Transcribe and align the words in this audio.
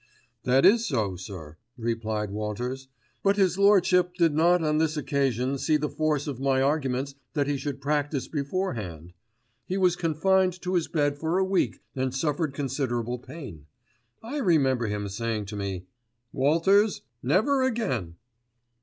"That 0.45 0.65
is 0.65 0.83
so, 0.83 1.15
sir," 1.15 1.57
replied 1.77 2.31
Walters, 2.31 2.87
"But 3.21 3.37
his 3.37 3.59
Lordship 3.59 4.15
did 4.15 4.33
not 4.33 4.63
on 4.63 4.79
this 4.79 4.97
occasion 4.97 5.59
see 5.59 5.77
the 5.77 5.91
force 5.91 6.25
of 6.25 6.39
my 6.39 6.59
arguments 6.59 7.13
that 7.33 7.45
he 7.45 7.55
should 7.55 7.79
practise 7.79 8.27
beforehand. 8.27 9.13
He 9.67 9.77
was 9.77 9.95
confined 9.95 10.59
to 10.63 10.73
his 10.73 10.87
bed 10.87 11.19
for 11.19 11.37
a 11.37 11.45
week 11.45 11.83
and 11.95 12.15
suffered 12.15 12.51
considerable 12.55 13.19
pain. 13.19 13.67
I 14.23 14.37
remember 14.37 14.87
him 14.87 15.07
saying 15.07 15.45
to 15.45 15.55
me: 15.55 15.85
"'Walters, 16.33 17.03
never 17.21 17.61
again. 17.61 18.15